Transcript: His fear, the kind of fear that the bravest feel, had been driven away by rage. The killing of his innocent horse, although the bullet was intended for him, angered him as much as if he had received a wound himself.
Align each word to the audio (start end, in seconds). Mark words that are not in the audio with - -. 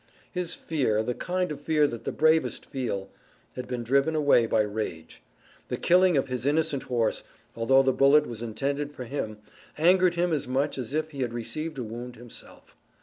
His 0.31 0.55
fear, 0.55 1.03
the 1.03 1.13
kind 1.13 1.51
of 1.51 1.61
fear 1.61 1.85
that 1.85 2.05
the 2.05 2.11
bravest 2.11 2.65
feel, 2.65 3.09
had 3.55 3.67
been 3.67 3.83
driven 3.83 4.15
away 4.15 4.47
by 4.47 4.61
rage. 4.61 5.21
The 5.67 5.77
killing 5.77 6.17
of 6.17 6.27
his 6.27 6.47
innocent 6.47 6.81
horse, 6.81 7.23
although 7.55 7.83
the 7.83 7.93
bullet 7.93 8.25
was 8.25 8.41
intended 8.41 8.93
for 8.95 9.03
him, 9.03 9.37
angered 9.77 10.15
him 10.15 10.33
as 10.33 10.47
much 10.47 10.79
as 10.79 10.95
if 10.95 11.11
he 11.11 11.21
had 11.21 11.33
received 11.33 11.77
a 11.77 11.83
wound 11.83 12.15
himself. 12.15 12.75